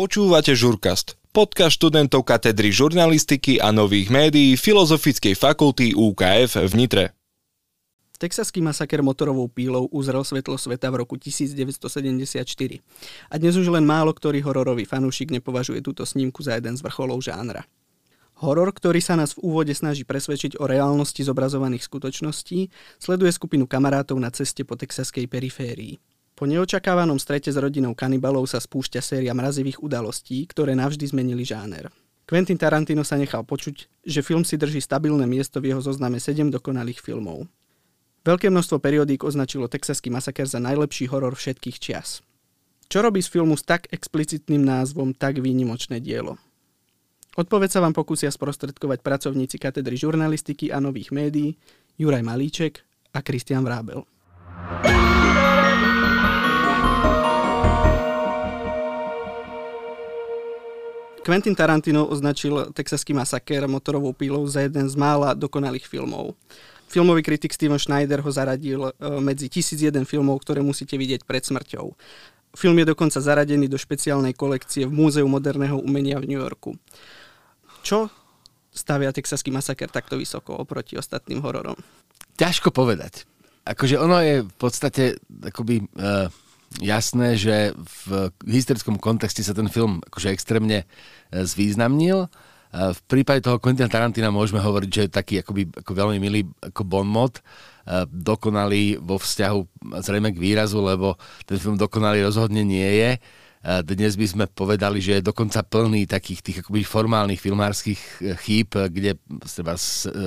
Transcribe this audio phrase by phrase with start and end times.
[0.00, 7.04] Počúvate Žurkast, podcast študentov katedry žurnalistiky a nových médií Filozofickej fakulty UKF v Nitre.
[8.16, 12.80] Texaský masaker motorovou pílou uzrel svetlo sveta v roku 1974.
[13.28, 17.20] A dnes už len málo ktorý hororový fanúšik nepovažuje túto snímku za jeden z vrcholov
[17.20, 17.68] žánra.
[18.40, 24.16] Horor, ktorý sa nás v úvode snaží presvedčiť o reálnosti zobrazovaných skutočností, sleduje skupinu kamarátov
[24.16, 26.00] na ceste po texaskej periférii.
[26.40, 31.92] Po neočakávanom strete s rodinou kanibalov sa spúšťa séria mrazivých udalostí, ktoré navždy zmenili žáner.
[32.24, 36.48] Quentin Tarantino sa nechal počuť, že film si drží stabilné miesto v jeho zozname 7
[36.48, 37.44] dokonalých filmov.
[38.24, 42.24] Veľké množstvo periodík označilo Texaský masaker za najlepší horor všetkých čias.
[42.88, 46.40] Čo robí z filmu s tak explicitným názvom tak výnimočné dielo?
[47.36, 51.60] Odpoveď sa vám pokúsia sprostredkovať pracovníci katedry žurnalistiky a nových médií
[52.00, 52.80] Juraj Malíček
[53.12, 54.08] a Kristian Vrábel.
[61.20, 66.32] Quentin Tarantino označil Texaský masakér motorovou pílou za jeden z mála dokonalých filmov.
[66.90, 71.92] Filmový kritik Steven Schneider ho zaradil e, medzi 1001 filmov, ktoré musíte vidieť pred smrťou.
[72.58, 76.74] Film je dokonca zaradený do špeciálnej kolekcie v Múzeu moderného umenia v New Yorku.
[77.86, 78.10] Čo
[78.74, 81.78] stavia Texaský masaker takto vysoko oproti ostatným hororom?
[82.34, 83.28] Ťažko povedať.
[83.62, 86.26] Akože ono je v podstate akoby uh,
[86.78, 87.74] jasné, že
[88.06, 90.86] v historickom kontexte sa ten film akože extrémne e,
[91.42, 92.26] zvýznamnil.
[92.26, 92.28] E,
[92.94, 96.86] v prípade toho Quentin Tarantina môžeme hovoriť, že je taký akoby, ako veľmi milý ako
[96.86, 97.42] bonmot, e,
[98.06, 103.10] dokonalý vo vzťahu zrejme k výrazu, lebo ten film dokonalý rozhodne nie je.
[103.60, 109.20] Dnes by sme povedali, že je dokonca plný takých tých akoby formálnych filmárskych chýb, kde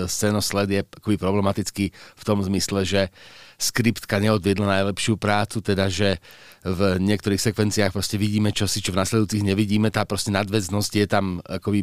[0.06, 3.10] scénosled je akoby problematický v tom zmysle, že
[3.58, 6.22] skriptka neodviedla najlepšiu prácu, teda že
[6.62, 11.42] v niektorých sekvenciách proste vidíme čosi, čo v nasledujúcich nevidíme, tá proste nadväznosť je tam
[11.42, 11.82] akoby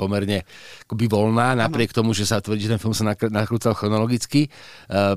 [0.00, 0.48] pomerne
[0.88, 4.48] akoby voľná, napriek tomu, že sa tvrdí, že ten film sa nakrúcal chronologicky.
[4.88, 5.14] Eh,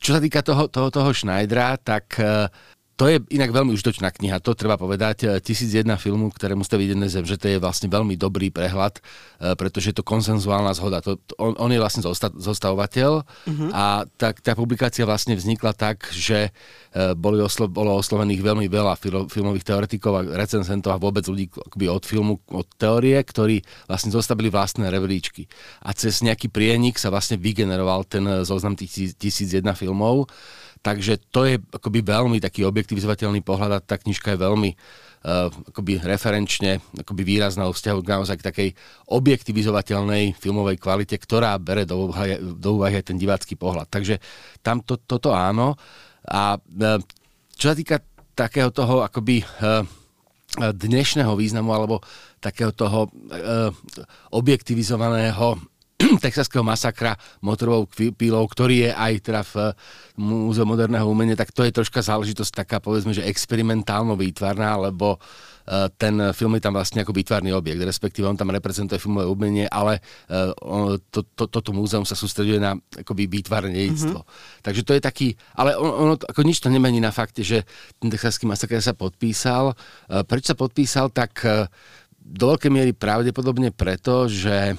[0.00, 2.50] čo sa týka toho, toho, toho Schneidera, tak eh,
[3.00, 5.40] to je inak veľmi užitočná kniha, to treba povedať.
[5.40, 9.88] 1001 filmu, ktorému ste vidieť zem, že to je vlastne veľmi dobrý prehľad, e, pretože
[9.88, 11.00] je to konsenzuálna zhoda.
[11.08, 13.70] To, on, on je vlastne zosta, zostavovateľ uh-huh.
[13.72, 16.52] a tak, tá publikácia vlastne vznikla tak, že
[16.92, 19.00] e, boli oslo, bolo oslovených veľmi veľa
[19.32, 24.52] filmových teoretikov a recenzentov a vôbec ľudí akoby od filmu, od teórie, ktorí vlastne zostavili
[24.52, 25.48] vlastné rebríčky.
[25.88, 30.28] A cez nejaký prienik sa vlastne vygeneroval ten zoznam tých 1001 filmov
[30.80, 36.00] Takže to je akoby veľmi taký objektivizovateľný pohľad a tá knižka je veľmi uh, akoby
[36.00, 38.68] referenčne akoby výrazná o vzťahu naozaj k takej
[39.12, 43.92] objektivizovateľnej filmovej kvalite, ktorá bere do úvahy, do úvahy aj ten divácky pohľad.
[43.92, 44.24] Takže
[44.64, 45.76] tam to, toto áno.
[46.24, 46.96] A uh,
[47.52, 48.00] čo sa týka
[48.32, 49.84] takého toho akoby uh,
[50.56, 52.00] dnešného významu alebo
[52.40, 53.68] takého toho uh,
[54.32, 55.60] objektivizovaného
[56.24, 59.54] texaského masakra motorovou pílou, ktorý je aj teda v
[60.20, 65.88] Múzeu moderného umenia, tak to je troška záležitosť taká, povedzme, že experimentálno výtvarná, lebo eh,
[65.96, 70.04] ten film je tam vlastne ako výtvarný objekt, respektíve on tam reprezentuje filmové umenie, ale
[70.28, 70.52] eh,
[71.08, 74.20] to, to, toto múzeum sa sústreduje na akoby výtvarníctvo.
[74.20, 74.60] Mm-hmm.
[74.60, 77.64] Takže to je taký, ale on, ono ako nič to nemení na fakte, že
[77.96, 79.72] ten texaský masaker sa podpísal.
[80.28, 81.40] Prečo sa podpísal, tak
[82.20, 84.76] do veľkej miery pravdepodobne preto, že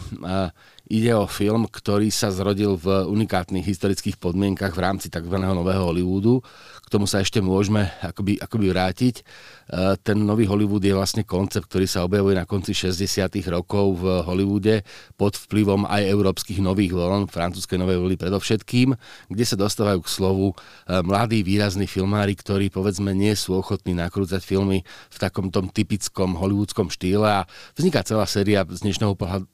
[0.92, 5.40] Ide o film, ktorý sa zrodil v unikátnych historických podmienkach v rámci tzv.
[5.40, 6.44] nového Hollywoodu.
[6.92, 9.16] Tomu sa ešte môžeme akoby, akoby vrátiť.
[9.16, 9.24] E,
[10.04, 13.32] ten nový Hollywood je vlastne koncept, ktorý sa objavuje na konci 60.
[13.48, 14.84] rokov v Hollywoode
[15.16, 18.92] pod vplyvom aj európskych nových vln, francúzskej novej vlny predovšetkým,
[19.32, 20.56] kde sa dostávajú k slovu e,
[21.00, 26.92] mladí výrazní filmári, ktorí povedzme nie sú ochotní nakrúcať filmy v takom tom typickom hollywoodskom
[26.92, 27.42] štýle a
[27.80, 29.48] vzniká celá séria z dnešného pohľadu,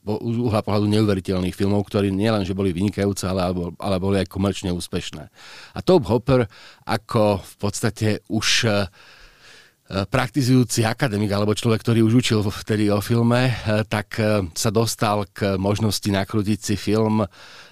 [0.49, 5.29] uhla pohľadu neuveriteľných filmov, ktorí nielen, že boli vynikajúce, ale, ale boli aj komerčne úspešné.
[5.77, 6.49] A Top Hopper
[6.87, 8.87] ako v podstate už e,
[9.87, 13.53] praktizujúci akademik alebo človek, ktorý už učil vtedy o filme, e,
[13.87, 17.23] tak e, sa dostal k možnosti nakrútiť si film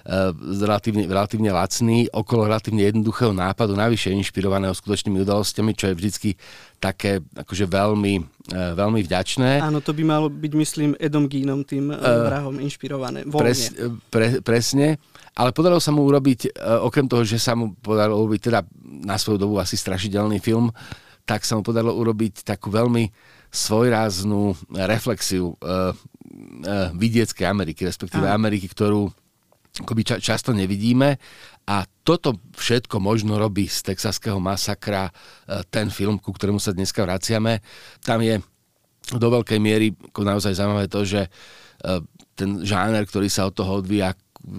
[0.06, 6.30] relatívne, relatívne lacný okolo relatívne jednoduchého nápadu, navyše inšpirovaného skutočnými udalosťami, čo je vždycky
[6.78, 8.22] také akože veľmi,
[8.54, 9.58] veľmi vďačné.
[9.58, 13.26] Áno, to by malo byť, myslím, Edom Geenom, tým uh, vrahom inšpirované.
[13.26, 13.74] Pres,
[14.06, 15.02] pre, presne.
[15.34, 16.54] Ale podarilo sa mu urobiť,
[16.86, 18.62] okrem toho, že sa mu podarilo urobiť teda
[19.02, 20.70] na svoju dobu asi strašidelný film,
[21.26, 23.10] tak sa mu podarilo urobiť takú veľmi
[23.50, 24.54] svojráznú
[24.86, 28.38] reflexiu uh, uh, vidieckej Ameriky, respektíve Aha.
[28.38, 29.10] Ameriky, ktorú
[29.82, 31.20] akoby ča- často nevidíme
[31.68, 35.12] a toto všetko možno robí z texaského masakra e,
[35.68, 37.60] ten film, ku ktorému sa dneska vraciame.
[38.00, 38.40] Tam je
[39.12, 41.28] do veľkej miery naozaj zaujímavé to, že
[42.36, 44.12] ten žáner, ktorý sa od toho odvíja,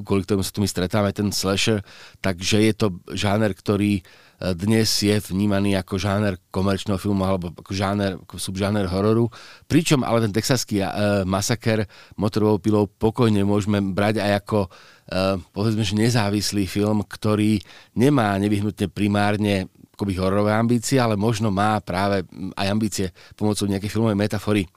[0.03, 1.85] kvôli ktorému sa tu my stretáme, ten slasher,
[2.19, 4.01] takže je to žáner, ktorý
[4.37, 9.33] dnes je vnímaný ako žáner komerčného filmu alebo ako, žáner, subžáner hororu.
[9.65, 11.89] Pričom ale ten texaský uh, masaker
[12.21, 17.57] motorovou pilou pokojne môžeme brať aj ako uh, povedzme, že nezávislý film, ktorý
[17.97, 22.21] nemá nevyhnutne primárne akoby hororové ambície, ale možno má práve
[22.53, 24.69] aj ambície pomocou nejakej filmovej metafory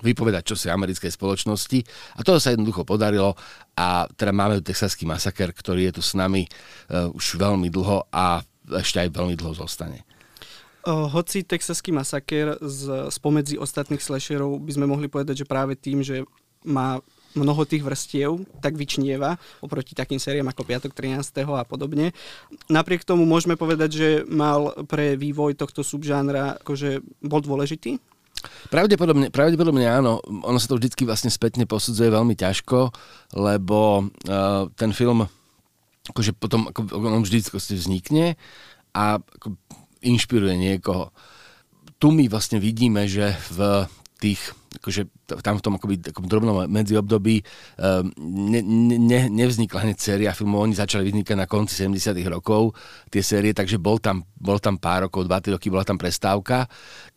[0.00, 1.78] vypovedať čo si americkej spoločnosti
[2.16, 3.32] a toho sa jednoducho podarilo
[3.76, 8.08] a teda máme tu texaský masaker, ktorý je tu s nami uh, už veľmi dlho
[8.12, 8.40] a
[8.70, 10.02] ešte aj veľmi dlho zostane.
[10.86, 16.22] Hoci texaský masaker z, spomedzi ostatných slasherov by sme mohli povedať, že práve tým, že
[16.62, 17.02] má
[17.36, 21.44] mnoho tých vrstiev, tak vyčnieva oproti takým sériám ako Piatok 13.
[21.44, 22.16] a podobne.
[22.72, 28.00] Napriek tomu môžeme povedať, že mal pre vývoj tohto subžánra akože bol dôležitý?
[28.70, 30.22] Pravdepodobne, pravdepodobne áno.
[30.22, 32.94] Ono sa to vždy vlastne spätne posudzuje veľmi ťažko,
[33.36, 35.26] lebo uh, ten film
[36.10, 38.38] akože potom ako, on vždy vznikne
[38.94, 39.58] a ako,
[40.04, 41.10] inšpiruje niekoho.
[41.96, 44.40] Tu my vlastne vidíme, že v tých,
[44.80, 47.44] akože tam v tom akoby, takom drobnom medziobdobí
[47.76, 48.08] um,
[48.48, 48.64] ne,
[48.96, 52.72] ne, nevznikla hneď séria filmov, oni začali vznikať na konci 70 rokov
[53.12, 56.64] tie série, takže bol tam, bol tam pár rokov, 2 roky bola tam prestávka,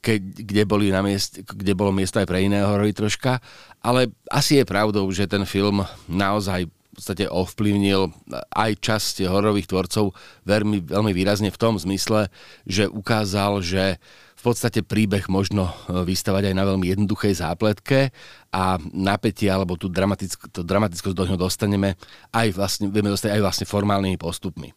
[0.04, 3.40] keď, kde, boli na miest, kde bolo miesto aj pre iné horory troška,
[3.80, 6.68] ale asi je pravdou, že ten film naozaj
[7.00, 8.12] podstate ovplyvnil
[8.52, 10.12] aj časť hororových tvorcov
[10.44, 12.28] veľmi, veľmi výrazne v tom zmysle,
[12.68, 13.98] že ukázal, že
[14.40, 18.16] v podstate príbeh možno e, vystavať aj na veľmi jednoduchej zápletke
[18.56, 22.00] a napätie alebo tú dramatick- to dramatickosť do ňoho dostaneme
[22.32, 24.72] aj vlastne, vieme dostať aj vlastne formálnymi postupmi.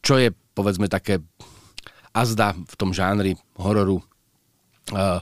[0.00, 1.20] Čo je povedzme také
[2.16, 5.18] azda v tom žánri hororu uh,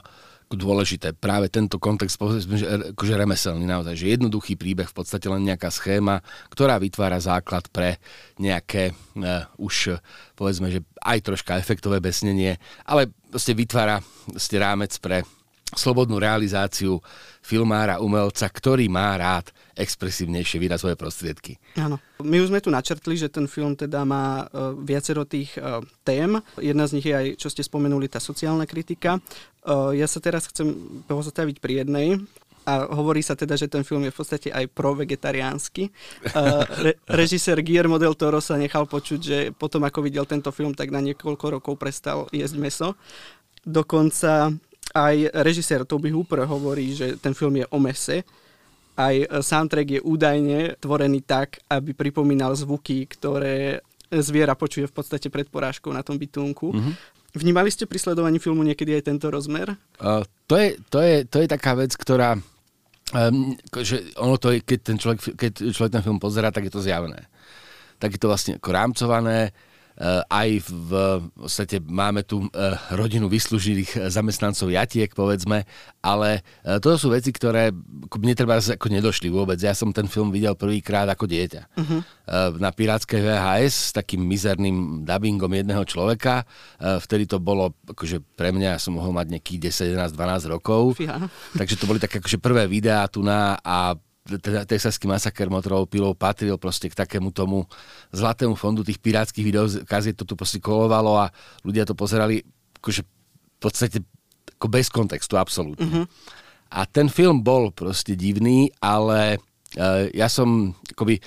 [0.55, 1.13] dôležité.
[1.13, 6.21] Práve tento kontext, akože remeselný naozaj, že jednoduchý príbeh, v podstate len nejaká schéma,
[6.53, 7.97] ktorá vytvára základ pre
[8.37, 9.97] nejaké uh, už
[10.33, 12.57] povedzme, že aj troška efektové besnenie,
[12.87, 15.27] ale proste vytvára proste rámec pre
[15.73, 17.01] slobodnú realizáciu
[17.41, 21.57] filmára, umelca, ktorý má rád expresívnejšie výrazové prostriedky.
[21.77, 21.97] Áno.
[22.21, 26.37] My už sme tu načrtli, že ten film teda má uh, viacero tých uh, tém.
[26.61, 29.17] Jedna z nich je aj, čo ste spomenuli, tá sociálna kritika.
[29.65, 30.71] Uh, ja sa teraz chcem
[31.09, 32.21] pozastaviť pri jednej,
[32.63, 35.91] a hovorí sa teda, že ten film je v podstate aj pro-vegetariánsky.
[36.79, 40.87] Re- režisér Guillermo del Toro sa nechal počuť, že potom ako videl tento film, tak
[40.87, 42.89] na niekoľko rokov prestal jesť meso.
[43.67, 44.55] Dokonca
[44.95, 48.23] aj režisér Toby Hooper hovorí, že ten film je o mese.
[48.93, 53.81] Aj soundtrack je údajne tvorený tak, aby pripomínal zvuky, ktoré
[54.13, 56.69] zviera počuje v podstate pred porážkou na tom bytunku.
[56.69, 56.93] Mm-hmm.
[57.33, 59.73] Vnímali ste pri sledovaní filmu niekedy aj tento rozmer?
[59.97, 62.37] Uh, to, je, to, je, to je taká vec, ktorá
[63.13, 63.53] Um,
[63.83, 66.81] že ono to je, keď ten človek, keď človek ten film pozerá, tak je to
[66.81, 67.29] zjavné.
[68.01, 69.53] Tak je to vlastne ako rámcované,
[70.27, 70.91] aj v,
[71.21, 72.49] v podstate máme tu uh,
[72.97, 75.69] rodinu vyslúžilých zamestnancov jatiek, povedzme,
[76.01, 76.41] ale
[76.81, 77.71] to sú veci, ktoré
[78.19, 79.61] mne treba ako nedošli vôbec.
[79.61, 81.61] Ja som ten film videl prvýkrát ako dieťa.
[81.77, 82.01] Uh-huh.
[82.01, 86.43] Uh, na pirátskej VHS s takým mizerným dubbingom jedného človeka.
[86.79, 90.99] Vtedy to bolo, akože pre mňa, ja som mohol mať nejakých 10, 11, 12 rokov.
[90.99, 91.27] Fíha.
[91.55, 93.95] Takže to boli také akože prvé videá tu na a
[94.67, 97.67] texaský masaker motorovou pilou patril proste k takému tomu
[98.15, 101.27] zlatému fondu tých pirátskych videó, kaziet to tu proste kolovalo a
[101.67, 102.39] ľudia to pozerali
[102.79, 103.99] akože v podstate
[104.55, 105.83] ako bez kontextu, absolútne.
[105.83, 106.05] Mm-hmm.
[106.71, 109.43] A ten film bol proste divný, ale
[109.75, 111.19] uh, ja som akoby,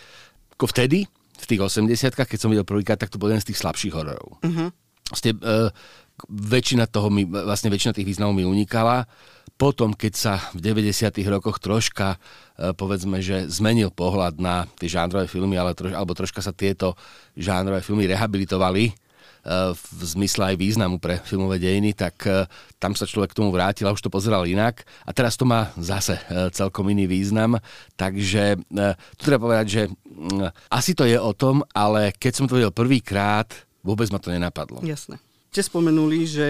[0.57, 1.05] ako vtedy,
[1.37, 4.41] v tých 80 keď som videl prvýkrát, tak to bol jeden z tých slabších hororov.
[4.41, 4.69] Mm-hmm.
[5.13, 5.69] Vlastne, uh,
[6.29, 9.05] väčšina toho mi, vlastne väčšina tých významov mi unikala.
[9.57, 11.17] Potom, keď sa v 90.
[11.33, 12.17] rokoch troška,
[12.61, 16.93] e, povedzme, že zmenil pohľad na tie žánrové filmy, ale troš, alebo troška sa tieto
[17.41, 18.95] žánrové filmy rehabilitovali, e,
[19.73, 22.45] v zmysle aj významu pre filmové dejiny, tak e,
[22.77, 24.85] tam sa človek k tomu vrátil a už to pozeral inak.
[25.09, 26.21] A teraz to má zase
[26.53, 27.57] celkom iný význam.
[27.97, 28.61] Takže
[29.17, 32.77] tu treba povedať, že mm, asi to je o tom, ale keď som to videl
[32.77, 33.49] prvýkrát,
[33.81, 34.85] vôbec ma to nenapadlo.
[34.85, 35.17] Jasné.
[35.51, 36.47] Ste spomenuli, že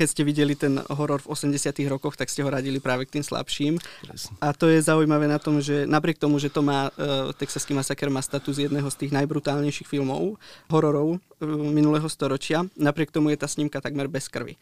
[0.00, 3.24] keď ste videli ten horor v 80 rokoch, tak ste ho radili práve k tým
[3.26, 3.76] slabším.
[3.76, 4.32] Presne.
[4.40, 8.08] A to je zaujímavé na tom, že napriek tomu, že to má, uh, Texaský masaker
[8.08, 10.40] má status jedného z tých najbrutálnejších filmov,
[10.72, 11.20] hororov uh,
[11.68, 14.56] minulého storočia, napriek tomu je tá snímka takmer bez krvi.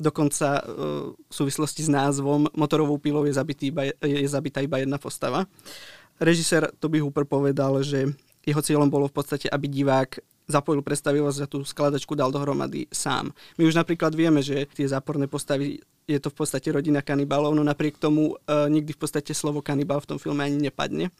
[0.00, 4.96] Dokonca uh, v súvislosti s názvom motorovou pilou je, zabitý iba, je zabitá iba jedna
[4.96, 5.44] postava.
[6.16, 8.08] Režisér Toby Hooper povedal, že
[8.48, 10.16] jeho cieľom bolo v podstate, aby divák
[10.48, 13.30] zapojil predstavivosť a tú skladačku dal dohromady sám.
[13.60, 17.60] My už napríklad vieme, že tie záporné postavy je to v podstate rodina kanibalov, no
[17.60, 21.12] napriek tomu e, nikdy v podstate slovo kanibal v tom filme ani nepadne.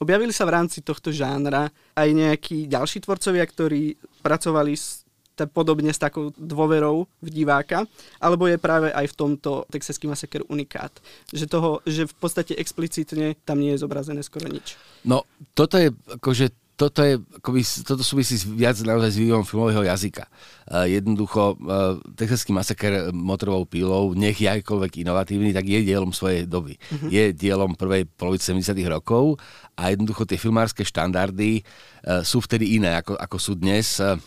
[0.00, 5.06] Objavili sa v rámci tohto žánra aj nejakí ďalší tvorcovia, ktorí pracovali s
[5.44, 7.84] podobne s takou dôverou v diváka,
[8.16, 10.88] alebo je práve aj v tomto Texaský masaker unikát.
[11.28, 14.80] Že, toho, že v podstate explicitne tam nie je zobrazené skoro nič.
[15.04, 20.28] No, toto je akože toto, je, akoby, toto súvisí viac naozaj s vývojom filmového jazyka.
[20.68, 26.44] Uh, jednoducho, uh, Texaský masaker motorovou pílou, nech je akýkoľvek inovatívny, tak je dielom svojej
[26.44, 26.76] doby.
[26.76, 27.08] Uh-huh.
[27.08, 29.40] Je dielom prvej polovice 70 rokov
[29.72, 33.96] a jednoducho tie filmárske štandardy uh, sú vtedy iné, ako, ako sú dnes.
[33.96, 34.20] Uh,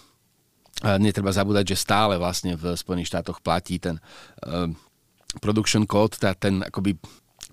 [0.97, 4.01] netreba zabúdať, že stále vlastne v Spojených štátoch platí ten
[4.47, 4.65] uh,
[5.37, 6.97] production code, tá, ten akoby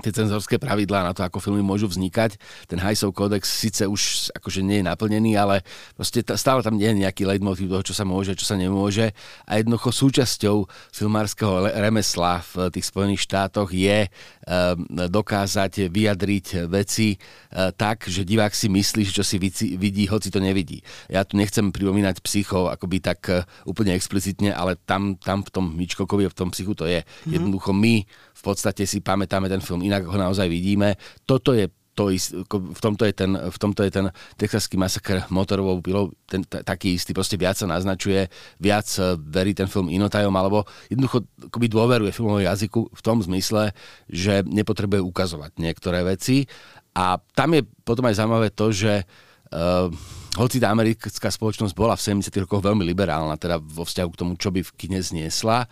[0.05, 2.37] tie cenzorské pravidlá na to, ako filmy môžu vznikať.
[2.69, 5.65] Ten Hajsov kódex síce už akože nie je naplnený, ale
[5.97, 9.17] proste stále tam nie je nejaký leitmotiv toho, čo sa môže, čo sa nemôže.
[9.49, 17.73] A jednoducho súčasťou filmárskeho remesla v tých Spojených štátoch je um, dokázať vyjadriť veci uh,
[17.73, 20.85] tak, že divák si myslí, že čo si vidí, hoci to nevidí.
[21.09, 25.73] Ja tu nechcem pripomínať psychov akoby tak uh, úplne explicitne, ale tam, tam v tom
[25.73, 27.01] Mičkokovi, v tom psychu to je.
[27.01, 27.33] Mm-hmm.
[27.33, 28.05] Jednoducho my
[28.47, 30.95] podstate si pamätáme ten film inak, ho naozaj vidíme.
[31.27, 35.81] Toto je to ist, v, tomto je ten, v tomto je ten texaský masaker motorovou
[35.81, 38.29] pilou ten, t- taký istý, proste viac sa naznačuje,
[38.61, 43.73] viac e, verí ten film inotajom, alebo jednoducho akoby dôveruje filmového jazyku v tom zmysle,
[44.13, 46.45] že nepotrebuje ukazovať niektoré veci.
[46.93, 49.05] A tam je potom aj zaujímavé to, že
[49.53, 49.93] uh,
[50.37, 52.29] hoci tá americká spoločnosť bola v 70.
[52.45, 55.69] rokoch veľmi liberálna, teda vo vzťahu k tomu, čo by v kine zniesla,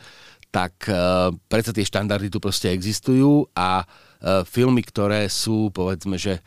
[0.54, 6.38] tak uh, predsa tie štandardy tu proste existujú a uh, filmy, ktoré sú, povedzme, že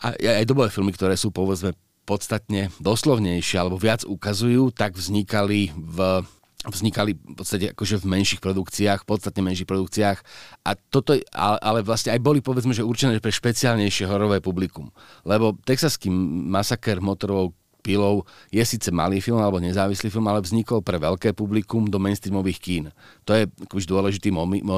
[0.00, 1.72] aj dobové filmy, ktoré sú, povedzme,
[2.08, 6.24] podstatne doslovnejšie alebo viac ukazujú, tak vznikali v
[6.60, 10.18] vznikali v podstate akože v menších produkciách, podstatne menších produkciách
[10.60, 14.92] a toto, ale, ale vlastne aj boli povedzme, že určené pre špeciálnejšie horové publikum.
[15.24, 17.56] Lebo texaský masaker motorovou
[17.90, 18.22] pilou
[18.54, 22.84] je síce malý film alebo nezávislý film, ale vznikol pre veľké publikum do mainstreamových kín.
[23.26, 24.30] To je už dôležitý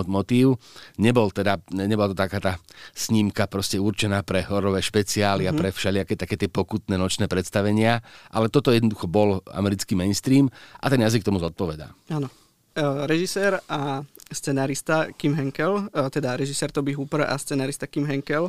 [0.08, 0.56] motív.
[0.96, 2.52] Nebol teda, nebola to taká tá
[2.96, 5.52] snímka proste určená pre horové špeciály mm-hmm.
[5.52, 5.60] a mhm.
[5.60, 8.00] pre všelijaké také tie pokutné nočné predstavenia,
[8.32, 10.48] ale toto jednoducho bol americký mainstream
[10.80, 11.92] a ten jazyk tomu zodpovedá.
[12.08, 12.32] Áno.
[12.72, 14.00] Uh, režisér a
[14.32, 18.48] scenarista Kim Henkel, uh, teda režisér Toby Hooper a scenarista Kim Henkel,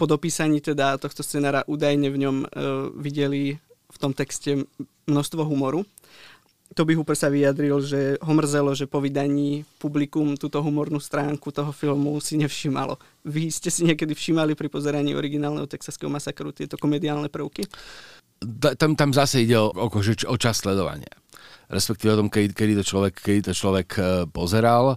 [0.00, 2.48] po dopísaní teda tohto scenára údajne v ňom uh,
[2.96, 3.60] videli
[4.02, 4.66] tom texte
[5.06, 5.86] množstvo humoru.
[6.72, 11.68] Toby Hooper sa vyjadril, že ho mrzelo, že po vydaní publikum túto humornú stránku toho
[11.68, 12.96] filmu si nevšimalo.
[13.28, 17.68] Vy ste si niekedy všimali pri pozeraní originálneho texaského masakru tieto komediálne prvky?
[18.80, 21.12] Tam, tam zase ide o, o, o čas sledovania.
[21.68, 24.96] Respektíve o tom, kedy, kedy, to človek, kedy to človek e, pozeral.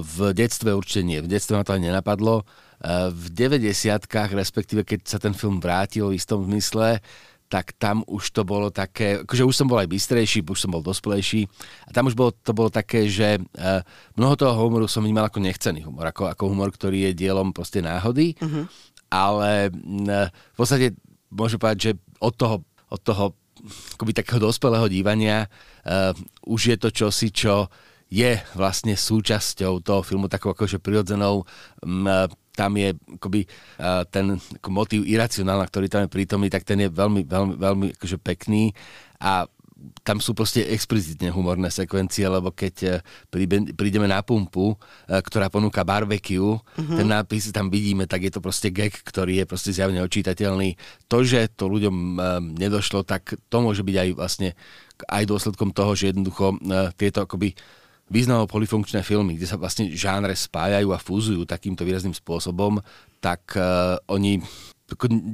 [0.00, 1.18] v detstve určite nie.
[1.24, 2.44] V detstve ma to ani nenapadlo.
[2.44, 7.00] E, v 90 respektíve keď sa ten film vrátil v istom zmysle,
[7.48, 10.84] tak tam už to bolo také, akože už som bol aj bystrejší, už som bol
[10.84, 11.48] dospelejší
[11.88, 13.80] a tam už bolo, to bolo také, že uh,
[14.20, 17.80] mnoho toho humoru som vnímal ako nechcený humor, ako, ako humor, ktorý je dielom proste
[17.80, 18.68] náhody, uh-huh.
[19.08, 20.92] ale uh, v podstate
[21.32, 22.56] môžem povedať, že od toho,
[22.92, 23.32] od toho
[23.96, 26.12] akoby takého dospelého dívania uh,
[26.44, 27.72] už je to čosi, čo
[28.08, 31.44] je vlastne súčasťou toho filmu takou akože prirodzenou
[31.84, 32.08] um,
[32.58, 33.46] tam je akoby,
[33.78, 37.86] uh, ten ako motív iracionálna, ktorý tam je prítomný, tak ten je veľmi, veľmi, veľmi
[37.94, 38.74] akože pekný
[39.22, 39.46] a
[40.02, 45.86] tam sú proste explicitne humorné sekvencie, lebo keď uh, prídeme na pumpu, uh, ktorá ponúka
[45.86, 46.98] barbecue, uh-huh.
[46.98, 50.74] ten nápis tam vidíme, tak je to proste gag, ktorý je proste zjavne očítateľný.
[51.06, 52.18] To, že to ľuďom
[52.58, 54.50] nedošlo, tak to môže byť aj vlastne
[55.06, 56.58] aj dôsledkom toho, že jednoducho
[56.98, 57.54] tieto akoby
[58.08, 62.80] významovo polyfunkčné filmy, kde sa vlastne žánre spájajú a fúzujú takýmto výrazným spôsobom,
[63.20, 64.40] tak uh, oni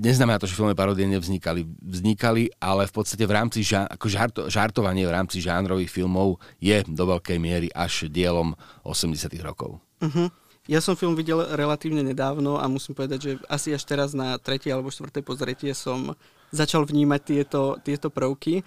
[0.03, 1.63] neznamená to, že filmové parodie nevznikali.
[1.79, 6.83] Vznikali, ale v podstate v rámci žá, ako žarto, žartovanie v rámci žánrových filmov je
[6.91, 9.79] do veľkej miery až dielom 80 rokov.
[10.03, 10.27] Uh-huh.
[10.65, 14.73] Ja som film videl relatívne nedávno a musím povedať, že asi až teraz na tretie
[14.73, 16.17] alebo štvrté pozretie som
[16.51, 18.65] začal vnímať tieto, tieto prvky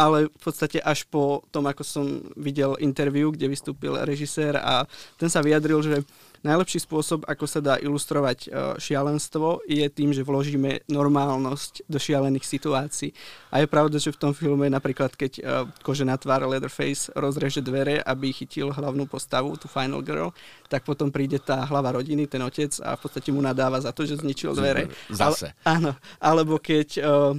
[0.00, 2.04] ale v podstate až po tom, ako som
[2.36, 4.88] videl interviu, kde vystúpil režisér a
[5.20, 5.96] ten sa vyjadril, že
[6.42, 8.48] najlepší spôsob, ako sa dá ilustrovať e,
[8.82, 13.14] šialenstvo, je tým, že vložíme normálnosť do šialených situácií.
[13.54, 15.42] A je pravda, že v tom filme napríklad, keď e,
[15.86, 20.34] kožená tvár Leatherface rozreže dvere, aby chytil hlavnú postavu, tú Final Girl,
[20.66, 24.02] tak potom príde tá hlava rodiny, ten otec a v podstate mu nadáva za to,
[24.02, 24.90] že zničil dvere.
[25.14, 25.54] Zase.
[25.62, 27.38] Ale, áno, alebo keď uh,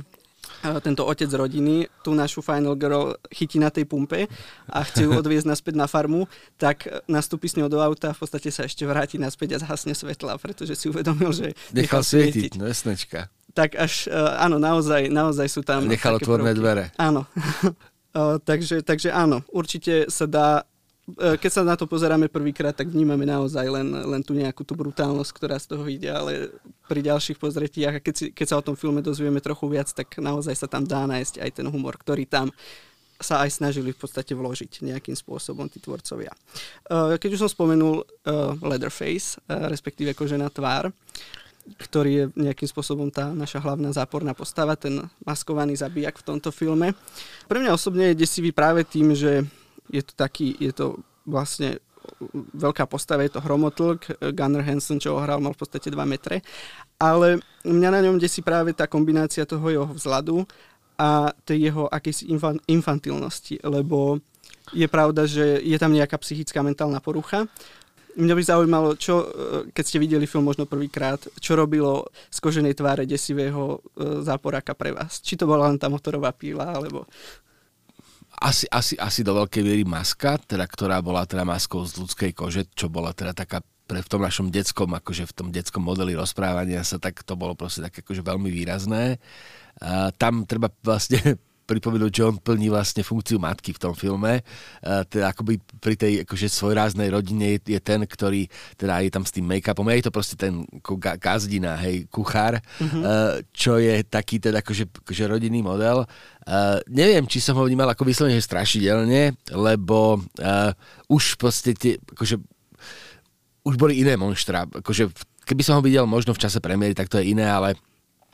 [0.83, 4.27] tento otec rodiny tú našu Final Girl chytí na tej pumpe
[4.67, 8.19] a chce ju odviezť naspäť na farmu, tak nastúpi s ňou do auta a v
[8.23, 12.59] podstate sa ešte vráti naspäť a zhasne svetla, pretože si uvedomil, že nechal, nechal svietiť.
[12.59, 13.27] No jasnečka.
[13.53, 14.09] Tak až,
[14.39, 16.89] áno, naozaj, naozaj sú tam Nechal otvorné dvere.
[16.97, 17.29] Áno.
[18.49, 20.72] takže, takže áno, určite sa dá E,
[21.11, 25.31] keď sa na to pozeráme prvýkrát, tak vnímame naozaj len, len tú nejakú tú brutálnosť,
[25.35, 26.47] ktorá z toho ide, ale
[26.87, 30.55] pri ďalších pozretiach, keď, si, keď sa o tom filme dozvieme trochu viac, tak naozaj
[30.55, 32.55] sa tam dá nájsť aj ten humor, ktorý tam
[33.19, 36.31] sa aj snažili v podstate vložiť nejakým spôsobom tí tvorcovia.
[36.31, 38.05] E, keď už som spomenul e,
[38.63, 40.91] Leatherface, respektíve kožená tvár,
[41.63, 46.91] ktorý je nejakým spôsobom tá naša hlavná záporná postava, ten maskovaný zabijak v tomto filme.
[47.47, 49.47] Pre mňa osobne je desivý práve tým, že
[49.93, 50.97] je to taký, je to
[51.29, 51.77] vlastne
[52.57, 56.43] veľká postava, je to hromotlk, Gunnar Hansen, čo ho hral, mal v podstate 2 metre,
[56.99, 60.43] ale mňa na ňom desí práve tá kombinácia toho jeho vzhľadu
[60.99, 62.29] a tej jeho akejsi
[62.67, 64.19] infantilnosti, lebo
[64.71, 67.49] je pravda, že je tam nejaká psychická mentálna porucha.
[68.13, 69.25] Mňa by zaujímalo, čo,
[69.73, 74.93] keď ste videli film možno prvýkrát, čo robilo z koženej tváre desivého e, záporáka pre
[74.93, 75.17] vás?
[75.17, 77.09] Či to bola len tá motorová píla, alebo
[78.43, 82.67] asi, asi, asi do veľkej miery maska, teda, ktorá bola teda maskou z ľudskej kože,
[82.75, 86.87] čo bola teda taká pre v tom našom detskom, akože v tom detskom modeli rozprávania
[86.87, 89.19] sa, tak to bolo proste tak akože veľmi výrazné.
[89.83, 94.43] A tam treba vlastne pripomenúť, že on plní vlastne funkciu matky v tom filme.
[94.83, 99.23] Uh, teda akoby pri tej akože svojráznej rodine je, je ten, ktorý teda je tam
[99.23, 99.87] s tým make-upom.
[99.91, 100.67] Je to proste ten
[101.19, 103.47] gazdina, hej, kuchár, mm-hmm.
[103.55, 106.03] čo je taký teda akože, akože rodinný model.
[106.43, 110.71] Uh, neviem, či som ho vnímal ako vyslovene strašidelne, lebo uh,
[111.07, 112.35] už proste tie, akože
[113.63, 114.67] už boli iné monštra.
[114.67, 115.07] Akože,
[115.47, 117.79] keby som ho videl možno v čase premiéry, tak to je iné, ale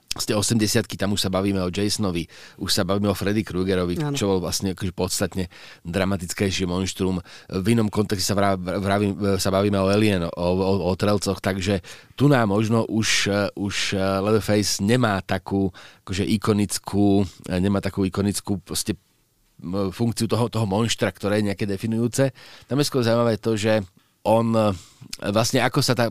[0.10, 2.26] z tej 80 tam už sa bavíme o Jasonovi,
[2.58, 4.18] už sa bavíme o Freddy Kruegerovi, ano.
[4.18, 5.54] čo bol vlastne akože podstatne
[5.86, 7.22] dramatickejšie monštrum.
[7.54, 8.58] V inom kontexte sa, vrav,
[9.38, 11.86] sa bavíme o Alien, o, o, o Trelcoch, takže
[12.18, 15.70] tu nám možno už, už Leatherface nemá takú
[16.02, 18.98] akože ikonickú, nemá takú ikonickú proste
[19.94, 22.34] funkciu toho, toho monštra, ktoré je nejaké definujúce.
[22.66, 23.86] Tam je skôr zaujímavé to, že
[24.26, 24.58] on
[25.22, 26.10] vlastne ako sa tá,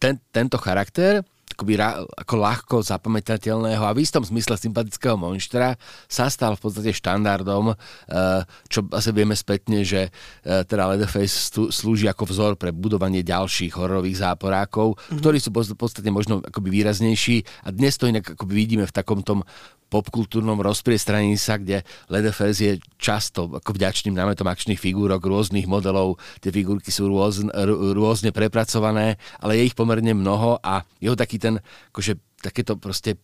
[0.00, 1.20] ten, tento charakter
[1.54, 1.78] akoby
[2.18, 5.78] ako ľahko zapamätateľného a v istom zmysle sympatického monštra
[6.10, 12.10] sa stal v podstate štandardom, eh, čo asi vieme spätne, že eh, teda Leatherface slúži
[12.10, 15.18] ako vzor pre budovanie ďalších hororových záporákov, mm-hmm.
[15.22, 19.22] ktorí sú v podstate možno akoby výraznejší a dnes to inak akoby vidíme v takom
[19.22, 19.46] tom
[19.94, 26.18] popkultúrnom rozpriestraní sa, kde Leatherface je často ako vďačným námetom akčných figúrok, rôznych modelov.
[26.42, 27.54] Tie figurky sú rôzne,
[27.94, 31.60] rôzne prepracované, ale je ich pomerne mnoho a jeho taký ten,
[31.92, 33.20] akože takéto proste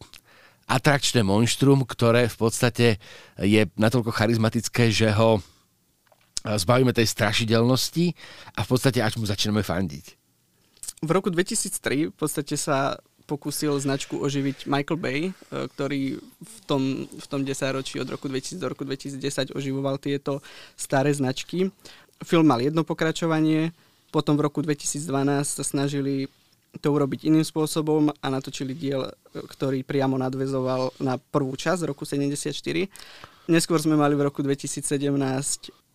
[0.68, 2.86] atrakčné monštrum, ktoré v podstate
[3.40, 5.40] je natoľko charizmatické, že ho
[6.44, 8.16] zbavíme tej strašidelnosti
[8.56, 10.16] a v podstate až mu začíname fandiť.
[11.00, 15.32] V roku 2003 v podstate sa pokúsil značku oživiť Michael Bay, e,
[15.70, 20.42] ktorý v tom, v tom desaťročí od roku 2000 do roku 2010 oživoval tieto
[20.74, 21.70] staré značky.
[22.26, 23.70] Film mal jedno pokračovanie,
[24.10, 26.26] potom v roku 2012 sa snažili
[26.78, 32.54] to urobiť iným spôsobom a natočili diel, ktorý priamo nadvezoval na prvú časť roku 74.
[33.50, 34.86] Neskôr sme mali v roku 2017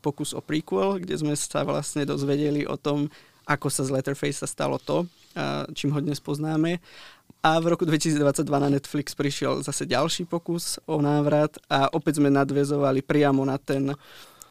[0.03, 3.07] pokus o prequel, kde sme sa vlastne dozvedeli o tom,
[3.47, 5.07] ako sa z Letterface stalo to,
[5.71, 6.83] čím ho dnes poznáme.
[7.45, 12.33] A v roku 2022 na Netflix prišiel zase ďalší pokus o návrat a opäť sme
[12.33, 13.93] nadvezovali priamo na ten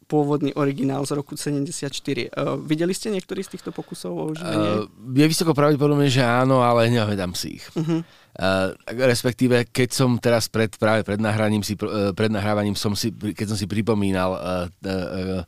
[0.05, 1.89] pôvodný originál z roku 74.
[2.31, 4.71] Uh, videli ste niektorý z týchto pokusov o oživenie?
[4.85, 7.65] Uh, je vysoko pravdepodobné, že áno, ale nevedám si ich.
[7.73, 8.05] Uh-huh.
[8.35, 13.11] Uh, respektíve, keď som teraz pred, práve pred nahraním si, uh, pred nahrávaním som si,
[13.11, 15.43] keď som si pripomínal uh, uh,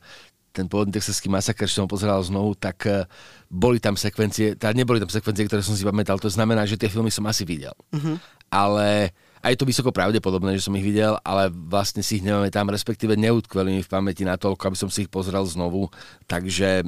[0.56, 3.04] ten pôvodný texaský masaker, čo som pozeral znovu, tak uh,
[3.52, 6.88] boli tam sekvencie, teda neboli tam sekvencie, ktoré som si pamätal, to znamená, že tie
[6.88, 7.76] filmy som asi videl.
[7.92, 8.16] Uh-huh.
[8.48, 9.12] Ale
[9.46, 12.66] a je to vysoko pravdepodobné, že som ich videl, ale vlastne si ich nemáme tam,
[12.66, 15.86] respektíve neutkveli mi v pamäti natoľko, aby som si ich pozrel znovu.
[16.26, 16.84] Takže e,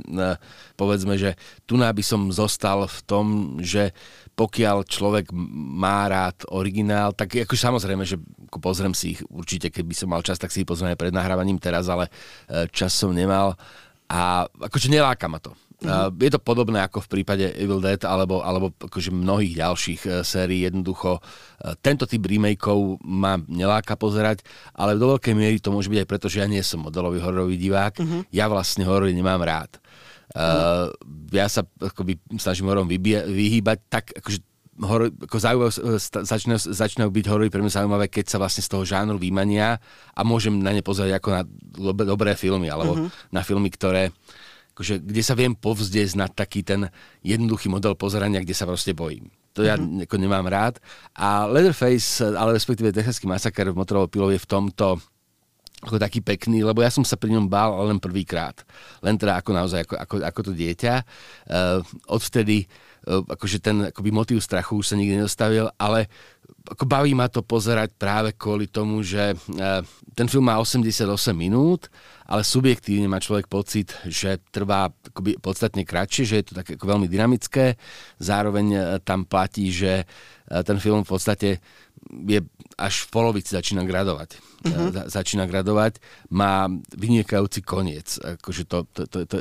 [0.74, 1.38] povedzme, že
[1.70, 3.26] tu by som zostal v tom,
[3.62, 3.94] že
[4.34, 5.30] pokiaľ človek
[5.78, 8.18] má rád originál, tak ako samozrejme, že
[8.58, 11.86] pozriem si ich určite, keby som mal čas, tak si ich pozriem pred nahrávaním teraz,
[11.86, 12.10] ale
[12.50, 13.54] e, čas som nemal
[14.10, 15.54] a akože neláka ma to.
[15.78, 16.18] Mm-hmm.
[16.18, 20.66] Je to podobné ako v prípade Evil Dead alebo, alebo akože mnohých ďalších uh, sérií.
[20.66, 24.42] Jednoducho uh, tento typ remakeov ma neláka pozerať,
[24.74, 27.54] ale do veľkej miery to môže byť aj preto, že ja nie som modelový hororový
[27.54, 27.94] divák.
[27.94, 28.20] Mm-hmm.
[28.34, 29.78] Ja vlastne horory nemám rád.
[30.34, 30.90] Uh,
[31.30, 34.42] ja sa akoby snažím horom vyhýbať tak, akože
[34.82, 35.72] horor, ako zaujímavé,
[36.26, 39.78] začínajú, začínajú byť horory pre mňa zaujímavé, keď sa vlastne z toho žánru vymania
[40.14, 41.42] a môžem na ne pozerať ako na
[42.06, 43.10] dobré filmy, alebo uh-huh.
[43.34, 44.14] na filmy, ktoré
[44.78, 46.86] akože, kde sa viem povzdiesť na taký ten
[47.26, 49.26] jednoduchý model pozerania, kde sa proste bojím.
[49.58, 50.06] To ja mm-hmm.
[50.06, 50.78] ako nemám rád.
[51.18, 55.02] A Leatherface, ale respektíve Texaský masaker v motorovou pilou je v tomto
[55.78, 58.66] ako taký pekný, lebo ja som sa pri ňom bál len prvýkrát.
[59.02, 60.94] Len teda ako naozaj, ako, ako, ako to dieťa.
[61.46, 61.78] Uh,
[62.10, 62.66] odvtedy
[63.06, 66.10] uh, akože ten akoby motív strachu už sa nikdy nedostavil, ale
[66.66, 69.82] ako baví ma to pozerať práve kvôli tomu, že uh,
[70.18, 71.86] ten film má 88 minút
[72.28, 76.84] ale subjektívne má človek pocit, že trvá akoby podstatne kratšie, že je to také ako
[76.84, 77.80] veľmi dynamické.
[78.20, 81.48] Zároveň e, tam platí, že e, ten film v podstate
[82.28, 82.44] je
[82.76, 84.38] až v polovici začína gradovať.
[84.38, 84.92] Uh-huh.
[84.92, 88.20] Za, začína gradovať, má vynikajúci koniec.
[88.20, 89.36] Akože to, to, to, to,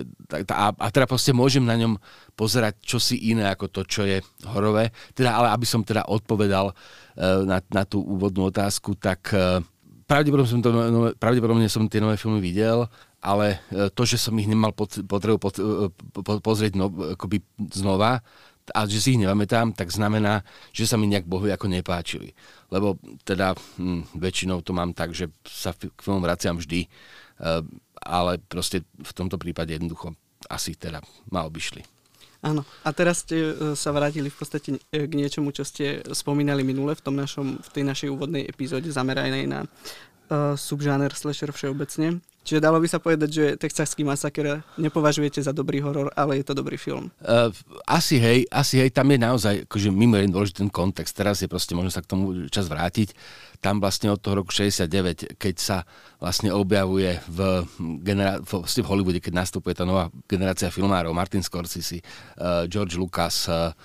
[0.48, 2.00] a, a teda proste môžem na ňom
[2.40, 4.96] pozerať čosi iné ako to, čo je horové.
[5.12, 9.62] Teda, ale aby som teda odpovedal uh, na, na tú úvodnú otázku, tak uh,
[10.08, 12.88] pravdepodobne som, to, nové, pravdepodobne som tie nové filmy videl,
[13.20, 17.44] ale e, to, že som ich nemal potrebu pot, e, po, pozrieť no, akoby
[17.76, 18.24] znova
[18.72, 20.44] a že si ich nepamätám, tak znamená,
[20.76, 22.36] že sa mi nejak bohy ako nepáčili.
[22.72, 27.64] Lebo teda hm, väčšinou to mám tak, že sa k filmom vraciam vždy, uh,
[28.04, 30.12] ale proste v tomto prípade jednoducho
[30.52, 31.00] asi teda
[31.32, 31.97] ma obišli.
[32.42, 32.62] Áno.
[32.86, 36.94] A teraz ste e, sa vrátili v podstate e, k niečomu, čo ste spomínali minule
[36.94, 42.22] v, tom našom, v tej našej úvodnej epizóde zameranej na uh, subžáner slasher všeobecne.
[42.48, 46.56] Čiže dalo by sa povedať, že Texaský masaker nepovažujete za dobrý horor, ale je to
[46.56, 47.12] dobrý film.
[47.20, 47.52] Uh,
[47.84, 51.12] asi hej, asi hej, tam je naozaj akože mimoriadne dôležitý ten kontext.
[51.12, 53.12] Teraz je proste možno sa k tomu čas vrátiť.
[53.60, 55.78] Tam vlastne od toho roku 69, keď sa
[56.24, 57.68] vlastne objavuje v,
[58.00, 62.00] genera- v, vlastne v Hollywoode, keď nastupuje tá nová generácia filmárov, Martin Scorsese,
[62.40, 63.76] uh, George Lucas, uh,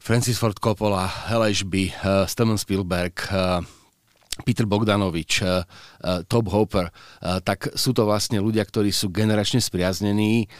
[0.00, 3.60] Francis Ford Coppola, LHB, uh, Steven Spielberg, uh,
[4.42, 9.62] Peter Bogdanovič, uh, uh, Top Hopper, uh, tak sú to vlastne ľudia, ktorí sú generačne
[9.62, 10.50] spriaznení,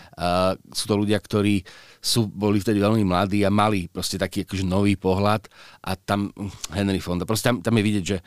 [0.70, 1.66] sú to ľudia, ktorí
[2.04, 5.48] sú, boli vtedy veľmi mladí a mali proste taký akože nový pohľad
[5.80, 6.28] a tam
[6.68, 8.18] Henry Fonda, proste tam, tam je vidieť, že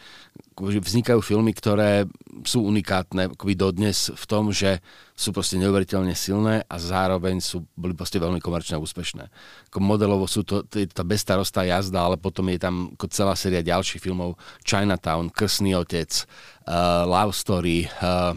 [0.58, 2.10] akože vznikajú filmy, ktoré
[2.42, 4.82] sú unikátne akoby dodnes v tom, že
[5.14, 9.30] sú proste neuveriteľne silné a zároveň sú, boli proste veľmi komerčne úspešné.
[9.70, 13.62] Ako modelovo sú to, to je tá bestarostá jazda, ale potom je tam celá séria
[13.62, 16.26] ďalších filmov Chinatown, Krsný otec,
[16.68, 18.36] uh, Love Story, uh,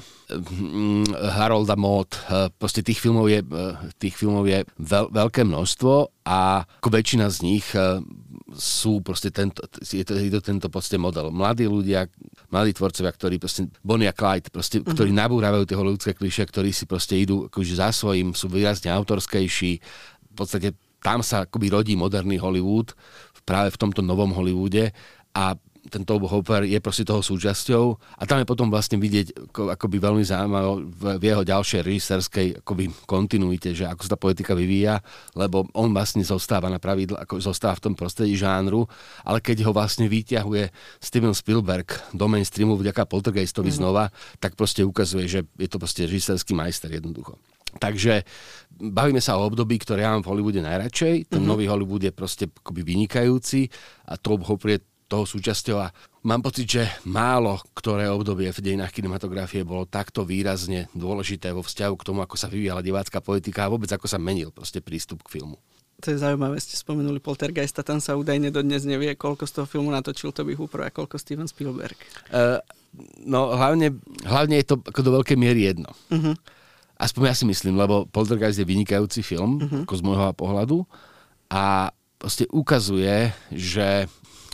[1.35, 6.63] Harolda Mott, uh, proste tých filmov je, uh, tých filmov je veľ, veľké množstvo a
[6.63, 7.99] ako väčšina z nich uh,
[8.55, 11.31] sú proste tento, je to, je to tento proste model.
[11.31, 12.07] Mladí ľudia,
[12.51, 14.91] mladí tvorcovia, ktorí proste, Bonnie a Clyde, proste, uh-huh.
[14.91, 19.73] ktorí nabúravajú tie ľudské klišie, ktorí si proste idú akože za svojím, sú výrazne autorskejší.
[20.31, 22.95] V podstate tam sa akoby rodí moderný Hollywood,
[23.51, 24.95] práve v tomto novom Hollywoode
[25.35, 27.85] a ten Tobe Hopper je proste toho súčasťou
[28.21, 32.93] a tam je potom vlastne vidieť ako, akoby veľmi zaujímavé v, jeho ďalšej režisérskej akoby
[33.09, 35.01] kontinuite, že ako sa tá politika vyvíja,
[35.33, 38.85] lebo on vlastne zostáva na pravidl, ako zostáva v tom prostredí žánru,
[39.25, 40.69] ale keď ho vlastne vyťahuje
[41.01, 43.81] Steven Spielberg do mainstreamu vďaka Poltergeistovi mm-hmm.
[43.81, 47.41] znova, tak proste ukazuje, že je to proste režisérsky majster jednoducho.
[47.71, 48.27] Takže
[48.83, 51.31] bavíme sa o období, ktoré ja mám v Hollywoode najradšej.
[51.31, 51.47] Ten mm-hmm.
[51.47, 53.71] nový Hollywood je proste akoby vynikajúci
[54.11, 55.91] a Tobe Hopper je toho súčasťou a
[56.23, 61.95] mám pocit, že málo ktoré obdobie v dejinách kinematografie bolo takto výrazne dôležité vo vzťahu
[61.99, 65.41] k tomu, ako sa vyvíjala divácká politika a vôbec ako sa menil proste prístup k
[65.43, 65.59] filmu.
[66.01, 69.93] To je zaujímavé, ste spomenuli Poltergeista, tam sa údajne dodnes nevie, koľko z toho filmu
[69.93, 71.99] natočil Toby Hooper a koľko Steven Spielberg.
[72.33, 72.57] Uh,
[73.21, 75.93] no hlavne, hlavne je to ako do veľkej miery jedno.
[76.09, 76.33] Uh-huh.
[76.97, 79.85] Aspoň ja si myslím, lebo Poltergeist je vynikajúci film, uh-huh.
[79.85, 80.89] ako z môjho pohľadu
[81.53, 84.09] a proste ukazuje, že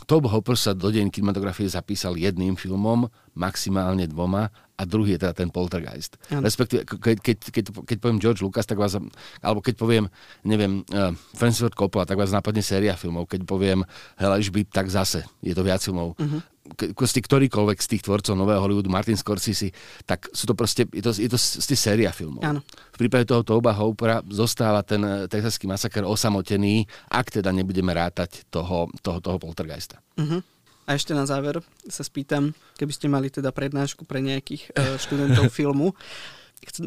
[0.07, 5.33] Tob Hopper sa do deň kinematografie zapísal jedným filmom, maximálne dvoma a druhý je teda
[5.33, 6.21] ten Poltergeist.
[6.29, 6.45] Ano.
[6.45, 8.93] Respektíve, keď, keď, keď, keď poviem George Lucas, tak vás,
[9.41, 10.05] alebo keď poviem,
[10.45, 13.25] neviem, uh, Francis Ford Coppola, tak vás napadne séria filmov.
[13.25, 13.81] Keď poviem
[14.21, 14.37] Hell
[14.69, 16.13] tak zase je to viac filmov.
[16.17, 16.41] Uh-huh
[16.75, 19.71] proste ktorýkoľvek z tých tvorcov Nového Hollywoodu, Martin Scorsese,
[20.03, 22.43] tak sú to proste, je to, je to z séria filmov.
[22.43, 22.59] Áno.
[22.91, 28.47] V prípade toho Toba Houpera zostáva ten eh, texaský masaker osamotený, ak teda nebudeme rátať
[28.51, 30.01] toho, toho, toho poltergeista.
[30.17, 30.43] Uh-huh.
[30.87, 31.59] A ešte na záver
[31.91, 35.91] sa spýtam, keby ste mali teda prednášku pre nejakých uh, študentov filmu,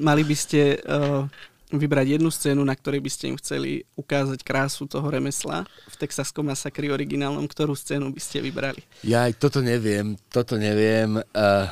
[0.01, 1.29] mali by ste uh,
[1.71, 6.49] vybrať jednu scénu, na ktorej by ste im chceli ukázať krásu toho remesla v Texaskom
[6.49, 8.83] masakri originálnom, ktorú scénu by ste vybrali?
[9.07, 11.21] Ja aj toto neviem, toto neviem.
[11.37, 11.69] Uh,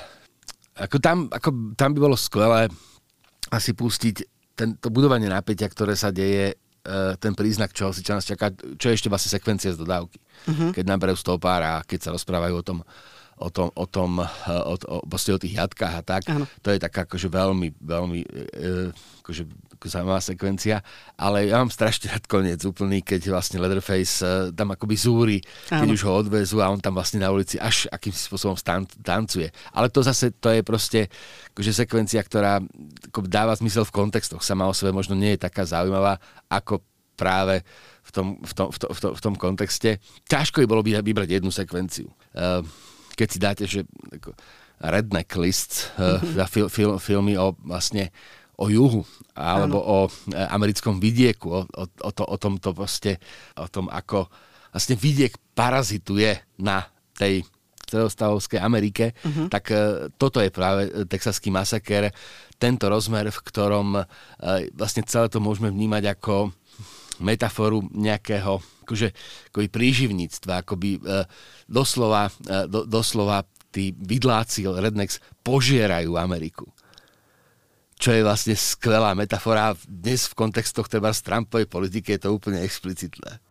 [0.78, 2.70] ako tam, ako tam by bolo skvelé
[3.50, 4.16] asi pustiť
[4.54, 6.54] ten, to budovanie napätia, ktoré sa deje
[7.20, 10.18] ten príznak, čo, si, nás čaká, čo je ešte vlastne sekvencia z dodávky.
[10.48, 10.70] Uh-huh.
[10.72, 12.78] Keď naberajú stopára a keď sa rozprávajú o tom,
[13.38, 16.22] o tom, o tom, o, o, o tých jatkách a tak.
[16.26, 16.44] Ano.
[16.62, 18.90] To je taká akože veľmi, veľmi e,
[19.22, 19.42] akože
[19.86, 20.82] zaujímavá sekvencia,
[21.14, 25.38] ale ja mám strašne rád koniec úplný, keď vlastne Leatherface e, tam akoby zúri,
[25.70, 25.94] keď ano.
[25.94, 29.54] už ho odvezú a on tam vlastne na ulici až akým spôsobom stan- tancuje.
[29.70, 31.06] Ale to zase, to je proste
[31.54, 32.58] akože sekvencia, ktorá
[33.12, 34.42] ako dáva zmysel v kontextoch.
[34.42, 36.18] Sama o sebe možno nie je taká zaujímavá,
[36.50, 36.82] ako
[37.18, 37.62] práve
[38.08, 39.90] v tom, v tom, v tom, v tom, v tom kontexte.
[40.30, 42.08] Ťažko by bolo vybrať jednu sekvenciu.
[42.32, 42.64] Uh,
[43.18, 43.82] keď si dáte, že
[44.78, 46.46] redneck list, mm-hmm.
[46.46, 48.14] fil, fil, filmy o vlastne
[48.58, 49.02] o juhu,
[49.38, 49.86] alebo ano.
[49.86, 50.10] o e,
[50.50, 53.22] americkom vidieku, o, o, o, to, o tomto proste,
[53.54, 54.26] o tom, ako
[54.74, 56.82] vlastne vidiek parazituje na
[57.14, 57.46] tej
[57.88, 59.48] stredostavovskej Amerike, uh-huh.
[59.48, 62.12] tak uh, toto je práve texaský masaker,
[62.60, 64.04] tento rozmer, v ktorom uh,
[64.76, 66.52] vlastne celé to môžeme vnímať ako
[67.20, 69.12] metaforu nejakého akože,
[69.52, 71.00] akoby príživníctva, akoby e,
[71.68, 76.72] doslova, e, do, doslova tí vidláci Rednex požierajú Ameriku.
[77.98, 79.74] Čo je vlastne skvelá metafora.
[79.84, 83.42] Dnes v kontextoch treba z Trumpovej politiky je to úplne explicitné.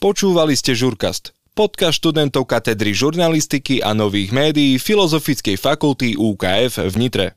[0.00, 7.28] Počúvali ste Žurkast podcast študentov katedry žurnalistiky a nových médií Filozofickej fakulty UKF v Nitre.